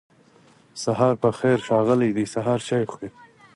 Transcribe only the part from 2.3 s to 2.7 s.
سهار